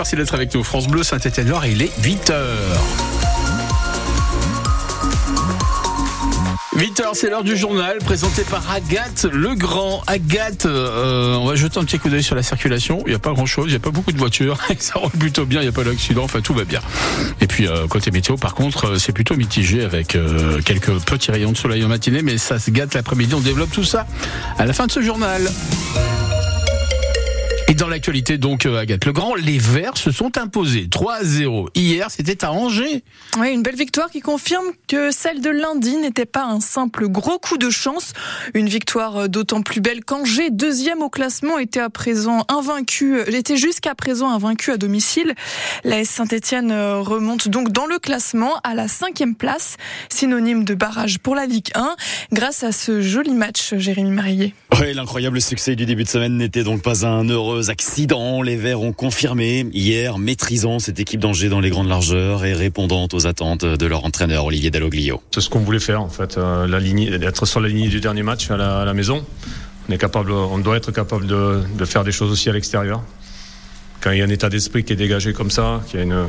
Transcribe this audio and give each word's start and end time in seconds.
merci 0.00 0.16
d'être 0.16 0.32
avec 0.32 0.54
nous. 0.54 0.64
France 0.64 0.86
Bleu 0.86 1.02
Saint-Étienne-Loire, 1.02 1.66
il 1.66 1.82
est 1.82 1.92
8h. 2.00 2.32
8h, 6.74 7.10
c'est 7.12 7.28
l'heure 7.28 7.44
du 7.44 7.54
journal 7.54 7.98
présenté 7.98 8.44
par 8.44 8.70
Agathe 8.70 9.26
Legrand. 9.30 10.02
Agathe, 10.06 10.64
euh, 10.64 11.34
on 11.34 11.44
va 11.44 11.54
jeter 11.54 11.78
un 11.78 11.84
petit 11.84 11.98
coup 11.98 12.08
d'œil 12.08 12.22
sur 12.22 12.34
la 12.34 12.42
circulation. 12.42 13.02
Il 13.04 13.10
n'y 13.10 13.14
a 13.14 13.18
pas 13.18 13.32
grand 13.32 13.44
chose, 13.44 13.66
il 13.66 13.72
n'y 13.72 13.76
a 13.76 13.80
pas 13.80 13.90
beaucoup 13.90 14.12
de 14.12 14.16
voitures. 14.16 14.56
Ça 14.78 14.94
roule 14.98 15.10
plutôt 15.10 15.44
bien, 15.44 15.60
il 15.60 15.64
n'y 15.64 15.68
a 15.68 15.72
pas 15.72 15.84
d'accident, 15.84 16.24
enfin 16.24 16.40
tout 16.40 16.54
va 16.54 16.64
bien. 16.64 16.80
Et 17.42 17.46
puis 17.46 17.66
euh, 17.66 17.86
côté 17.86 18.10
météo, 18.10 18.36
par 18.36 18.54
contre, 18.54 18.92
euh, 18.92 18.98
c'est 18.98 19.12
plutôt 19.12 19.36
mitigé 19.36 19.84
avec 19.84 20.16
quelques 20.64 20.98
petits 21.00 21.30
rayons 21.30 21.52
de 21.52 21.58
soleil 21.58 21.84
en 21.84 21.88
matinée, 21.88 22.22
mais 22.22 22.38
ça 22.38 22.58
se 22.58 22.70
gâte 22.70 22.94
l'après-midi. 22.94 23.34
On 23.34 23.40
développe 23.40 23.70
tout 23.70 23.84
ça 23.84 24.06
à 24.56 24.64
la 24.64 24.72
fin 24.72 24.86
de 24.86 24.92
ce 24.92 25.02
journal. 25.02 25.42
Et 27.70 27.74
dans 27.74 27.86
l'actualité, 27.86 28.36
donc, 28.36 28.66
euh, 28.66 28.80
Agathe 28.80 29.04
Legrand, 29.04 29.36
les 29.36 29.58
Verts 29.58 29.96
se 29.96 30.10
sont 30.10 30.36
imposés 30.38 30.88
3 30.88 31.14
à 31.14 31.22
0. 31.22 31.68
Hier, 31.76 32.10
c'était 32.10 32.44
à 32.44 32.50
Angers. 32.50 33.04
Oui, 33.38 33.52
une 33.52 33.62
belle 33.62 33.76
victoire 33.76 34.10
qui 34.10 34.18
confirme 34.18 34.64
que 34.88 35.12
celle 35.12 35.40
de 35.40 35.50
lundi 35.50 35.96
n'était 35.98 36.26
pas 36.26 36.46
un 36.46 36.58
simple 36.58 37.06
gros 37.06 37.38
coup 37.38 37.58
de 37.58 37.70
chance. 37.70 38.12
Une 38.54 38.68
victoire 38.68 39.16
euh, 39.18 39.28
d'autant 39.28 39.62
plus 39.62 39.80
belle 39.80 40.04
qu'Angers, 40.04 40.50
deuxième 40.50 41.00
au 41.00 41.10
classement, 41.10 41.58
était 41.58 41.78
à 41.78 41.90
présent 41.90 42.44
invaincu, 42.48 43.20
était 43.28 43.56
jusqu'à 43.56 43.94
présent 43.94 44.30
invaincu 44.30 44.72
à 44.72 44.76
domicile. 44.76 45.36
La 45.84 46.04
Saint-Etienne 46.04 46.72
euh, 46.72 46.98
remonte 46.98 47.46
donc 47.46 47.70
dans 47.70 47.86
le 47.86 48.00
classement 48.00 48.58
à 48.64 48.74
la 48.74 48.88
cinquième 48.88 49.36
place, 49.36 49.76
synonyme 50.08 50.64
de 50.64 50.74
barrage 50.74 51.20
pour 51.20 51.36
la 51.36 51.46
Ligue 51.46 51.70
1, 51.76 51.94
grâce 52.32 52.64
à 52.64 52.72
ce 52.72 53.00
joli 53.00 53.32
match, 53.32 53.74
Jérémy 53.76 54.10
Marillier. 54.10 54.54
Oui, 54.80 54.92
l'incroyable 54.92 55.40
succès 55.40 55.76
du 55.76 55.86
début 55.86 56.02
de 56.02 56.08
semaine 56.08 56.36
n'était 56.36 56.64
donc 56.64 56.82
pas 56.82 57.06
un 57.06 57.28
heureux 57.28 57.59
accident. 57.68 58.42
Les 58.42 58.56
Verts 58.56 58.80
ont 58.80 58.92
confirmé 58.92 59.66
hier, 59.72 60.18
maîtrisant 60.18 60.78
cette 60.78 60.98
équipe 61.00 61.20
d'Angers 61.20 61.48
dans 61.48 61.60
les 61.60 61.70
grandes 61.70 61.88
largeurs 61.88 62.44
et 62.44 62.54
répondant 62.54 63.06
aux 63.12 63.26
attentes 63.26 63.64
de 63.64 63.86
leur 63.86 64.04
entraîneur 64.04 64.46
Olivier 64.46 64.70
Dalloglio. 64.70 65.20
C'est 65.34 65.40
ce 65.40 65.50
qu'on 65.50 65.60
voulait 65.60 65.80
faire 65.80 66.00
en 66.00 66.08
fait, 66.08 66.38
euh, 66.38 67.20
être 67.22 67.46
sur 67.46 67.60
la 67.60 67.68
ligne 67.68 67.88
du 67.88 68.00
dernier 68.00 68.22
match 68.22 68.50
à 68.50 68.56
la, 68.56 68.94
maison. 68.94 69.24
On 69.88 69.92
est 69.92 69.98
capable, 69.98 70.32
on 70.32 70.58
doit 70.58 70.76
être 70.76 70.92
capable 70.92 71.26
de, 71.26 71.60
de 71.76 71.84
faire 71.84 72.04
des 72.04 72.12
choses 72.12 72.30
aussi 72.30 72.48
à 72.48 72.52
l'extérieur. 72.52 73.02
Quand 74.00 74.12
il 74.12 74.18
y 74.18 74.22
a 74.22 74.24
un 74.24 74.30
état 74.30 74.48
d'esprit 74.48 74.84
qui 74.84 74.92
est 74.94 74.96
dégagé 74.96 75.32
comme 75.32 75.50
ça, 75.50 75.82
qu'il 75.88 75.98
y 75.98 76.02
a 76.02 76.06
une, 76.06 76.26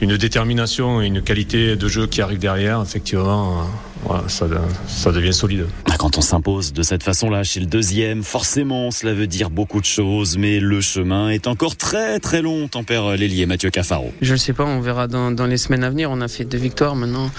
une 0.00 0.16
détermination 0.16 1.00
et 1.00 1.06
une 1.06 1.22
qualité 1.22 1.76
de 1.76 1.88
jeu 1.88 2.06
qui 2.06 2.20
arrive 2.20 2.38
derrière, 2.38 2.82
effectivement, 2.82 3.60
euh, 3.60 3.64
voilà, 4.02 4.28
ça, 4.28 4.46
ça 4.86 5.12
devient 5.12 5.32
solide. 5.32 5.66
Ah, 5.90 5.96
Quand 5.98 6.18
on 6.18 6.20
s'impose 6.20 6.72
de 6.72 6.82
cette 6.82 7.02
façon-là 7.02 7.42
chez 7.42 7.60
le 7.60 7.66
deuxième, 7.66 8.22
forcément, 8.22 8.90
cela 8.90 9.14
veut 9.14 9.26
dire 9.26 9.50
beaucoup 9.50 9.80
de 9.80 9.86
choses, 9.86 10.36
mais 10.36 10.60
le 10.60 10.80
chemin 10.80 11.30
est 11.30 11.46
encore 11.46 11.76
très 11.76 12.18
très 12.20 12.42
long, 12.42 12.68
tempère 12.68 13.16
l'ailier 13.16 13.46
Mathieu 13.46 13.70
Cafaro. 13.70 14.12
Je 14.20 14.32
ne 14.32 14.38
sais 14.38 14.52
pas, 14.52 14.64
on 14.64 14.80
verra 14.80 15.06
dans, 15.06 15.30
dans, 15.30 15.46
les 15.46 15.56
semaines 15.56 15.84
à 15.84 15.90
venir. 15.90 16.10
On 16.10 16.20
a 16.20 16.28
fait 16.28 16.44
deux 16.44 16.58
victoires, 16.58 16.96
maintenant 16.96 17.30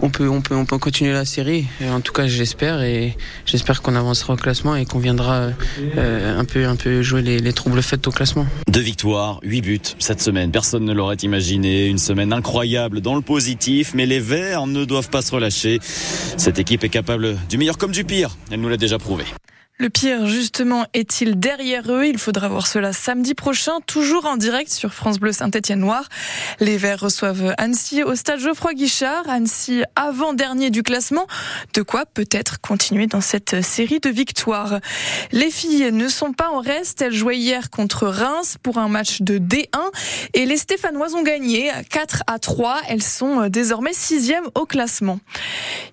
on 0.00 0.10
peut, 0.10 0.28
on 0.28 0.40
peut, 0.40 0.54
on 0.54 0.64
peut 0.64 0.78
continuer 0.78 1.12
la 1.12 1.24
série. 1.24 1.66
Et 1.80 1.88
en 1.88 2.00
tout 2.00 2.12
cas, 2.12 2.26
j'espère 2.26 2.82
et 2.82 3.16
j'espère 3.46 3.80
qu'on 3.82 3.94
avancera 3.94 4.34
au 4.34 4.36
classement 4.36 4.76
et 4.76 4.84
qu'on 4.84 4.98
viendra 4.98 5.50
euh, 5.96 6.38
un 6.38 6.44
peu, 6.44 6.66
un 6.66 6.76
peu 6.76 7.02
jouer 7.02 7.22
les, 7.22 7.38
les 7.38 7.52
troubles 7.52 7.82
faits 7.82 8.06
au 8.06 8.10
classement. 8.10 8.46
Deux 8.68 8.80
victoires, 8.80 9.40
huit 9.42 9.62
buts 9.62 9.80
cette 9.98 10.20
semaine. 10.20 10.50
Personne 10.50 10.84
ne 10.84 10.92
l'aurait 10.92 11.16
imaginé. 11.16 11.86
Une 11.86 11.98
semaine 11.98 12.32
incroyable 12.32 13.00
dans 13.00 13.14
le 13.14 13.20
positif, 13.20 13.92
mais 13.94 14.06
les 14.06 14.20
Verts 14.20 14.66
ne 14.66 14.84
doivent 14.84 15.10
pas 15.10 15.22
se 15.22 15.32
relâcher. 15.32 15.80
Cette 16.36 16.58
équipe 16.58 16.84
est 16.84 16.88
capable 16.88 17.36
du 17.48 17.58
meilleur 17.58 17.78
comme 17.78 17.92
du 17.92 18.04
pire. 18.04 18.36
Elle 18.50 18.60
nous 18.60 18.68
l'a 18.68 18.76
déjà 18.76 18.98
prouvé. 18.98 19.24
Le 19.76 19.90
pire, 19.90 20.28
justement, 20.28 20.86
est-il 20.94 21.40
derrière 21.40 21.90
eux? 21.90 22.06
Il 22.06 22.18
faudra 22.18 22.46
voir 22.46 22.68
cela 22.68 22.92
samedi 22.92 23.34
prochain, 23.34 23.80
toujours 23.88 24.24
en 24.24 24.36
direct 24.36 24.70
sur 24.70 24.94
France 24.94 25.18
Bleu 25.18 25.32
Saint-Étienne-Noir. 25.32 26.08
Les 26.60 26.76
Verts 26.76 27.00
reçoivent 27.00 27.56
Annecy 27.58 28.04
au 28.04 28.14
stade 28.14 28.38
Geoffroy 28.38 28.74
Guichard. 28.74 29.28
Annecy 29.28 29.82
avant-dernier 29.96 30.70
du 30.70 30.84
classement. 30.84 31.26
De 31.74 31.82
quoi 31.82 32.06
peut-être 32.06 32.60
continuer 32.60 33.08
dans 33.08 33.20
cette 33.20 33.62
série 33.62 33.98
de 33.98 34.10
victoires. 34.10 34.78
Les 35.32 35.50
filles 35.50 35.90
ne 35.90 36.06
sont 36.06 36.32
pas 36.32 36.50
en 36.50 36.60
reste. 36.60 37.02
Elles 37.02 37.12
jouaient 37.12 37.38
hier 37.38 37.68
contre 37.68 38.06
Reims 38.06 38.58
pour 38.62 38.78
un 38.78 38.88
match 38.88 39.22
de 39.22 39.38
D1. 39.38 39.66
Et 40.34 40.46
les 40.46 40.56
Stéphanoises 40.56 41.16
ont 41.16 41.24
gagné 41.24 41.72
4 41.90 42.22
à 42.28 42.38
3. 42.38 42.80
Elles 42.90 43.02
sont 43.02 43.48
désormais 43.48 43.92
sixième 43.92 44.44
au 44.54 44.66
classement. 44.66 45.18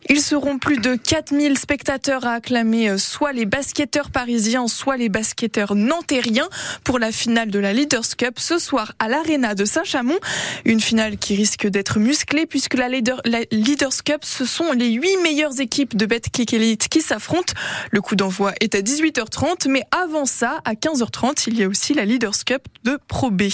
Ils 0.07 0.21
seront 0.21 0.59
plus 0.59 0.77
de 0.77 0.93
4000 0.93 1.57
spectateurs 1.57 2.27
à 2.27 2.33
acclamer 2.33 2.99
soit 2.99 3.33
les 3.33 3.47
baskets 3.47 3.71
basketteurs 3.81 4.11
parisiens, 4.11 4.67
soit 4.67 4.95
les 4.95 5.09
basketteurs 5.09 5.73
nantériens 5.73 6.47
pour 6.83 6.99
la 6.99 7.11
finale 7.11 7.49
de 7.49 7.57
la 7.57 7.73
Leaders 7.73 8.15
Cup 8.15 8.37
ce 8.37 8.59
soir 8.59 8.93
à 8.99 9.07
l'Arena 9.07 9.55
de 9.55 9.65
Saint-Chamond. 9.65 10.19
Une 10.65 10.79
finale 10.79 11.17
qui 11.17 11.35
risque 11.35 11.65
d'être 11.65 11.97
musclée 11.97 12.45
puisque 12.45 12.75
la, 12.75 12.89
Leader, 12.89 13.19
la, 13.25 13.39
Leaders 13.49 14.03
Cup, 14.05 14.19
ce 14.21 14.45
sont 14.45 14.71
les 14.73 14.91
huit 14.91 15.17
meilleures 15.23 15.59
équipes 15.59 15.97
de 15.97 16.05
Betclic 16.05 16.53
Elite 16.53 16.89
qui 16.89 17.01
s'affrontent. 17.01 17.55
Le 17.89 18.01
coup 18.01 18.15
d'envoi 18.15 18.53
est 18.59 18.75
à 18.75 18.81
18h30, 18.81 19.67
mais 19.67 19.81
avant 19.89 20.25
ça, 20.25 20.59
à 20.63 20.75
15h30, 20.75 21.45
il 21.47 21.57
y 21.57 21.63
a 21.63 21.67
aussi 21.67 21.95
la 21.95 22.05
Leaders 22.05 22.45
Cup 22.45 22.61
de 22.83 22.99
Pro 23.07 23.31
B. 23.31 23.45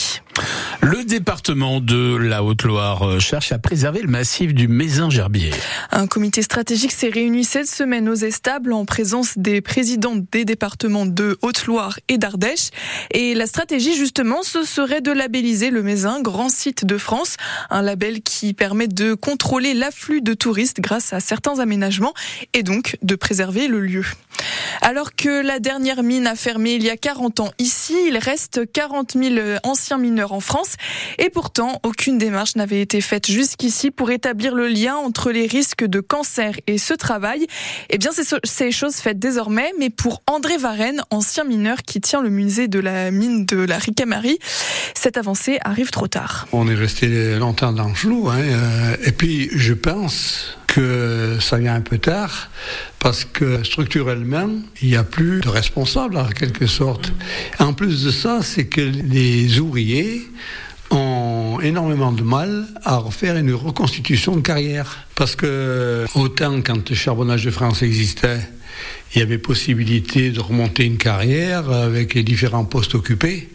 Le 0.82 1.06
département 1.06 1.80
de 1.80 2.18
la 2.18 2.44
Haute-Loire 2.44 3.22
cherche 3.22 3.54
à 3.54 3.59
préserver 3.59 4.02
le 4.02 4.09
massif 4.09 4.54
du 4.54 4.68
Mézin-Gerbier. 4.68 5.52
Un 5.92 6.06
comité 6.06 6.42
stratégique 6.42 6.92
s'est 6.92 7.09
réuni 7.09 7.46
cette 7.46 7.68
semaine 7.68 8.09
aux 8.09 8.16
Estables 8.16 8.74
en 8.74 8.86
présence 8.86 9.38
des 9.38 9.62
présidents 9.62 10.06
des 10.16 10.45
départements 10.45 11.06
de 11.06 11.38
Haute-Loire 11.41 12.00
et 12.07 12.18
d'Ardèche. 12.18 12.69
Et 13.12 13.34
la 13.34 13.47
stratégie, 13.47 13.95
justement, 13.95 14.44
ce 14.44 14.63
serait 14.63 15.01
de 15.01 15.12
labelliser 15.12 15.69
le 15.69 15.84
Mézin 15.84 16.22
grand 16.22 16.50
site 16.50 16.85
de 16.85 16.97
France, 16.97 17.38
un 17.69 17.81
label 17.81 18.22
qui 18.22 18.53
permet 18.53 18.88
de 18.88 19.13
contrôler 19.13 19.73
l'afflux 19.73 20.22
de 20.22 20.34
touristes 20.34 20.81
grâce 20.81 21.13
à 21.13 21.19
certains 21.19 21.59
aménagements 21.59 22.13
et 22.53 22.63
donc 22.63 22.97
de 23.01 23.16
préserver 23.16 23.67
le 23.67 23.81
lieu. 23.81 24.06
Alors 24.81 25.16
que 25.16 25.41
la 25.41 25.59
dernière 25.59 26.03
mine 26.03 26.28
a 26.28 26.35
fermé 26.35 26.73
il 26.73 26.84
y 26.84 26.90
a 26.90 26.97
40 26.97 27.40
ans 27.40 27.51
ici, 27.57 27.96
il 28.07 28.17
reste 28.17 28.72
40 28.72 29.13
000 29.13 29.57
anciens 29.63 29.97
mineurs 29.97 30.34
en 30.34 30.40
France 30.40 30.75
et 31.17 31.29
pourtant 31.29 31.79
aucune 31.84 32.17
démarche 32.17 32.56
n'avait 32.56 32.81
été 32.81 33.01
faite 33.01 33.28
jusqu'ici 33.28 33.91
pour 33.91 34.12
établir 34.12 34.53
le 34.53 34.67
lien 34.67 34.96
entre 34.96 35.31
les 35.31 35.47
risques 35.47 35.85
de 35.85 36.00
cancer 36.00 36.53
et 36.67 36.78
ce 36.78 36.94
travail. 36.94 37.47
Eh 37.90 37.97
bien, 37.97 38.12
c'est 38.44 38.72
chose 38.72 38.96
faite 38.96 39.19
désormais, 39.19 39.72
mais 39.79 39.90
pour 39.97 40.22
André 40.28 40.58
Varenne, 40.58 41.02
ancien 41.09 41.44
mineur 41.44 41.81
qui 41.84 42.00
tient 42.00 42.22
le 42.22 42.30
musée 42.30 42.68
de 42.68 42.80
la 42.80 43.12
mine 43.12 43.46
de 43.46 43.58
la 43.58 43.78
Ricamarie, 43.78 44.40
cette 44.94 45.18
avancée 45.18 45.59
arrive 45.63 45.90
trop 45.90 46.08
tard. 46.08 46.47
On 46.52 46.69
est 46.69 46.75
resté 46.75 47.38
longtemps 47.38 47.74
dans 47.74 47.90
le 47.90 47.96
flou, 47.96 48.30
hein, 48.30 48.38
et 49.03 49.12
puis 49.12 49.50
je 49.53 49.74
pense 49.74 50.58
que 50.68 51.38
ça 51.40 51.58
vient 51.58 51.74
un 51.74 51.81
peu 51.81 51.97
tard 51.97 52.50
parce 53.00 53.25
que 53.25 53.63
structurellement, 53.63 54.50
il 54.81 54.90
n'y 54.90 54.96
a 54.96 55.03
plus 55.03 55.41
de 55.41 55.50
responsable 55.50 56.18
en 56.18 56.28
quelque 56.28 56.68
sorte. 56.68 57.12
En 57.59 57.74
plus 57.74 58.03
de 58.03 58.12
ça, 58.12 58.41
c'est 58.44 58.66
que 58.66 58.81
les 58.81 59.59
ouvriers 59.59 60.22
ont 60.91 61.59
énormément 61.62 62.12
de 62.12 62.24
mal 62.24 62.66
à 62.84 62.97
refaire 62.97 63.38
une 63.38 63.53
reconstitution 63.53 64.35
de 64.35 64.41
carrière. 64.41 65.06
Parce 65.16 65.35
que 65.35 66.06
autant 66.16 66.62
quand 66.62 66.90
le 66.90 66.96
charbonnage 66.96 67.44
de 67.46 67.52
France 67.52 67.81
existait, 67.81 68.40
il 69.13 69.19
y 69.19 69.22
avait 69.22 69.38
possibilité 69.38 70.31
de 70.31 70.40
remonter 70.40 70.85
une 70.85 70.97
carrière 70.97 71.72
avec 71.72 72.13
les 72.13 72.23
différents 72.23 72.66
postes 72.66 72.95
occupés. 72.95 73.50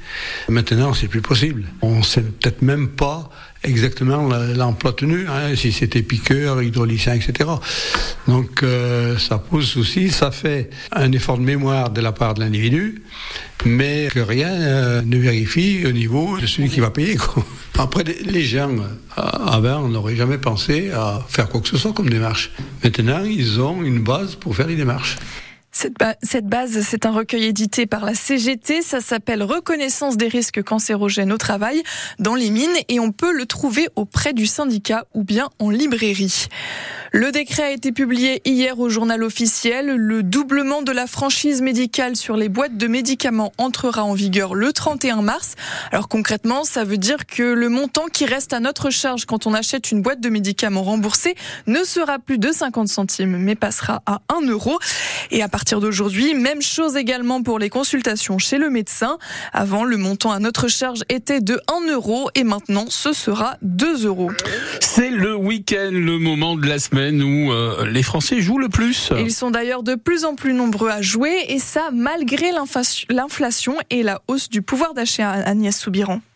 Maintenant, 0.49 0.95
c'est 0.95 1.09
plus 1.09 1.21
possible. 1.21 1.65
On 1.83 1.99
ne 1.99 2.03
sait 2.03 2.23
peut-être 2.23 2.63
même 2.63 2.89
pas 2.89 3.31
exactement 3.65 4.29
l'emploi 4.57 4.93
tenu, 4.93 5.27
hein, 5.29 5.55
si 5.55 5.73
c'était 5.73 6.03
piqueur, 6.03 6.63
hydraulicien, 6.63 7.15
etc. 7.15 7.49
Donc 8.27 8.63
euh, 8.63 9.19
ça 9.19 9.39
pose 9.39 9.67
souci, 9.67 10.11
ça 10.11 10.31
fait 10.31 10.71
un 10.91 11.13
effort 11.13 11.39
de 11.39 11.45
mémoire 11.45 11.91
de 11.91 12.01
la 12.01 12.13
part 12.13 12.35
de 12.35 12.41
l'individu, 12.41 13.03
mais 13.65 14.09
que 14.13 14.21
rien 14.21 14.51
euh, 14.51 15.03
ne 15.03 15.17
vérifie 15.17 15.87
au 15.87 15.93
niveau 15.93 16.39
de 16.39 16.47
celui 16.47 16.69
qui 16.69 16.81
va 16.81 16.91
payer. 16.91 17.17
Après, 17.79 18.05
les 18.05 18.43
gens, 18.43 18.71
avant, 19.17 19.85
on 19.85 19.89
n'aurait 19.89 20.17
jamais 20.17 20.39
pensé 20.39 20.91
à 20.91 21.25
faire 21.29 21.49
quoi 21.49 21.61
que 21.61 21.69
ce 21.69 21.79
soit 21.79 21.93
comme 21.93 22.11
démarche. 22.11 22.51
Maintenant, 22.85 23.25
ils 23.25 23.61
ont 23.61 23.83
une 23.83 24.01
base 24.01 24.35
pour 24.35 24.55
faire 24.55 24.67
les 24.67 24.77
démarches. 24.77 25.17
Cette, 25.83 25.99
ba 25.99 26.15
cette, 26.23 26.47
base, 26.47 26.81
c'est 26.83 27.07
un 27.07 27.11
recueil 27.11 27.47
édité 27.47 27.87
par 27.87 28.05
la 28.05 28.15
CGT. 28.15 28.83
Ça 28.83 29.01
s'appelle 29.01 29.43
Reconnaissance 29.43 30.17
des 30.17 30.29
risques 30.29 30.63
cancérogènes 30.63 31.33
au 31.33 31.39
travail 31.39 31.83
dans 32.21 32.37
les 32.37 32.51
mines 32.51 32.71
et 32.89 33.01
on 33.01 33.11
peut 33.11 33.33
le 33.33 33.47
trouver 33.47 33.89
auprès 33.97 34.33
du 34.33 34.47
syndicat 34.47 35.07
ou 35.13 35.25
bien 35.25 35.49
en 35.59 35.71
librairie. 35.71 36.47
Le 37.15 37.31
décret 37.31 37.65
a 37.65 37.71
été 37.73 37.93
publié 37.93 38.41
hier 38.47 38.81
au 38.81 38.89
journal 38.89 39.23
officiel. 39.23 39.97
Le 39.97 40.23
doublement 40.23 40.81
de 40.81 40.93
la 40.93 41.07
franchise 41.07 41.61
médicale 41.61 42.17
sur 42.17 42.39
les 42.39 42.49
boîtes 42.49 42.79
de 42.79 42.87
médicaments 42.87 43.53
entrera 43.59 44.03
en 44.03 44.15
vigueur 44.15 44.55
le 44.55 44.73
31 44.73 45.21
mars. 45.21 45.57
Alors 45.91 46.09
concrètement, 46.09 46.65
ça 46.65 46.85
veut 46.85 46.97
dire 46.97 47.27
que 47.27 47.43
le 47.43 47.69
montant 47.69 48.07
qui 48.11 48.25
reste 48.25 48.55
à 48.55 48.61
notre 48.61 48.89
charge 48.89 49.27
quand 49.27 49.47
on 49.47 49.53
achète 49.53 49.91
une 49.91 50.01
boîte 50.01 50.23
de 50.23 50.31
médicaments 50.31 50.85
remboursée 50.85 51.35
ne 51.67 51.85
sera 51.85 52.19
plus 52.19 52.39
de 52.39 52.51
50 52.51 52.89
centimes, 52.89 53.37
mais 53.37 53.57
passera 53.57 54.03
à 54.07 54.23
1 54.35 54.47
euro. 54.47 54.79
Et 55.31 55.43
à 55.43 55.49
partir 55.49 55.81
d'aujourd'hui, 55.81 56.33
même 56.33 56.63
chose 56.63 56.97
également 56.97 57.43
pour 57.43 57.59
les 57.59 57.69
consultations 57.69 58.39
chez 58.39 58.57
le 58.57 58.71
médecin. 58.71 59.19
Avant, 59.53 59.85
le 59.85 59.99
montant 59.99 60.33
à 60.33 60.39
notre 60.39 60.67
charge 60.67 61.03
était 61.11 61.43
de 61.43 61.61
1 61.69 61.93
euro 61.93 62.31
et 62.35 62.45
maintenant 62.45 62.87
ce 62.89 63.13
sera 63.13 63.59
2 63.61 64.07
euros. 64.07 64.31
C'est 64.81 65.11
le 65.11 65.37
week-end, 65.37 65.91
le 65.93 66.19
moment 66.19 66.57
de 66.57 66.67
la 66.67 66.79
semaine 66.79 67.02
où 67.11 67.53
euh, 67.53 67.87
les 67.87 68.03
Français 68.03 68.41
jouent 68.41 68.59
le 68.59 68.69
plus. 68.69 69.11
Ils 69.17 69.33
sont 69.33 69.51
d'ailleurs 69.51 69.83
de 69.83 69.95
plus 69.95 70.25
en 70.25 70.35
plus 70.35 70.53
nombreux 70.53 70.91
à 70.91 71.03
jouer 71.03 71.47
et 71.49 71.59
ça 71.59 71.91
malgré 71.93 72.51
l'inflation 73.09 73.77
et 73.91 74.03
la 74.03 74.21
hausse 74.29 74.49
du 74.49 74.63
pouvoir 74.63 74.95
d'achat 74.95 75.31
Agnès 75.31 75.77
Soubiran. 75.77 76.21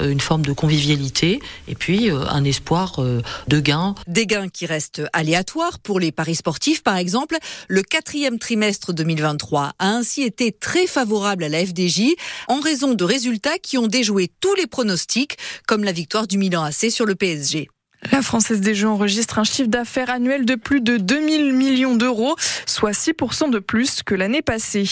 euh, 0.00 0.10
une 0.10 0.20
forme 0.20 0.44
de 0.44 0.52
convivialité 0.52 1.40
et 1.68 1.74
puis 1.74 2.10
euh, 2.10 2.24
un 2.28 2.44
espoir 2.44 2.96
euh, 2.98 3.22
de 3.48 3.60
gains. 3.60 3.94
Des 4.06 4.26
gains 4.26 4.48
qui 4.48 4.66
restent 4.66 5.02
aléatoires 5.12 5.78
pour 5.78 6.00
les 6.00 6.12
paris 6.12 6.36
sportifs, 6.36 6.82
par 6.82 6.96
exemple. 6.96 7.36
Le 7.68 7.82
quatrième 7.82 8.38
trimestre 8.38 8.92
2023 8.92 9.72
a 9.78 9.88
ainsi 9.88 10.22
été 10.22 10.52
très 10.52 10.86
favorable 10.86 11.44
à 11.44 11.48
la 11.48 11.64
FDJ 11.64 12.14
en 12.48 12.60
raison 12.60 12.94
de 12.94 13.04
résultats 13.04 13.58
qui 13.58 13.78
ont 13.78 13.86
déjoué 13.86 14.30
tous 14.40 14.54
les 14.54 14.66
pronostics, 14.66 15.36
comme 15.66 15.84
la 15.84 15.92
victoire 15.92 16.26
du 16.26 16.38
Milan 16.38 16.64
AC 16.64 16.90
sur 16.90 17.06
le 17.06 17.14
PSG. 17.14 17.68
La 18.10 18.22
Française 18.22 18.62
des 18.62 18.74
Jeux 18.74 18.88
enregistre 18.88 19.38
un 19.38 19.44
chiffre 19.44 19.68
d'affaires 19.68 20.08
annuel 20.08 20.46
de 20.46 20.54
plus 20.54 20.80
de 20.80 20.96
2000 20.96 21.52
millions 21.52 21.94
d'euros, 21.94 22.34
soit 22.64 22.92
6% 22.92 23.50
de 23.50 23.58
plus 23.58 24.02
que 24.02 24.14
l'année 24.14 24.40
passée. 24.40 24.88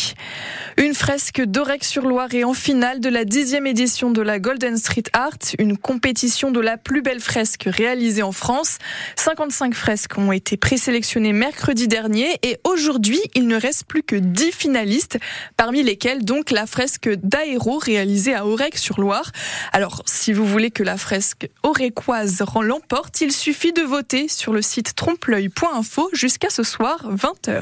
Une 0.77 0.93
fresque 0.93 1.41
d'Orec-sur-Loire 1.41 2.35
est 2.35 2.45
en 2.45 2.53
finale 2.53 3.01
de 3.01 3.09
la 3.09 3.25
dixième 3.25 3.67
édition 3.67 4.11
de 4.11 4.21
la 4.21 4.39
Golden 4.39 4.77
Street 4.77 5.05
Art, 5.15 5.39
une 5.59 5.79
compétition 5.79 6.51
de 6.51 6.61
la 6.61 6.77
plus 6.77 7.01
belle 7.01 7.21
fresque 7.21 7.65
réalisée 7.67 8.23
en 8.23 8.33
France. 8.33 8.77
55 9.17 9.73
fresques 9.73 10.19
ont 10.19 10.31
été 10.31 10.59
présélectionnées 10.59 11.33
mercredi 11.33 11.89
dernier 11.89 12.39
et 12.43 12.59
aujourd'hui, 12.65 13.21
il 13.35 13.47
ne 13.49 13.59
reste 13.59 13.85
plus 13.85 14.03
que 14.03 14.17
10 14.17 14.53
finalistes, 14.53 15.19
parmi 15.57 15.83
lesquels 15.83 16.27
donc 16.27 16.51
la 16.51 16.67
fresque 16.67 17.09
d'Aéro 17.23 17.79
réalisée 17.79 18.35
à 18.35 18.47
Orec-sur-Loire. 18.47 19.33
Alors, 19.73 20.03
si 20.05 20.35
vous 20.35 20.45
voulez 20.45 20.71
que 20.71 20.83
la 20.83 20.99
fresque 20.99 21.49
aurécoise 21.63 22.45
l'emporte, 22.61 22.98
il 23.21 23.33
suffit 23.33 23.73
de 23.73 23.83
voter 23.83 24.29
sur 24.29 24.53
le 24.53 24.61
site 24.61 24.95
trompe 24.97 25.27
jusqu'à 26.13 26.51
ce 26.51 26.63
soir 26.63 27.09
20h. 27.11 27.57